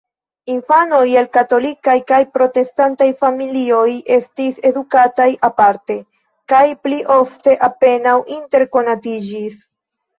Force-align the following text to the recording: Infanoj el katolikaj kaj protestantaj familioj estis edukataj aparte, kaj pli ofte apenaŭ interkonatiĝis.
Infanoj 0.51 1.09
el 1.19 1.27
katolikaj 1.37 1.95
kaj 2.13 2.19
protestantaj 2.39 3.09
familioj 3.21 3.85
estis 4.17 4.59
edukataj 4.73 5.31
aparte, 5.53 6.01
kaj 6.55 6.67
pli 6.85 7.03
ofte 7.21 7.59
apenaŭ 7.73 8.19
interkonatiĝis. 8.43 9.67